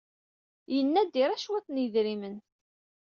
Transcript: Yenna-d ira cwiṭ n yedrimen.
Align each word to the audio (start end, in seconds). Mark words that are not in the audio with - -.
Yenna-d 0.73 1.13
ira 1.23 1.41
cwiṭ 1.43 1.67
n 1.69 1.81
yedrimen. 1.81 2.37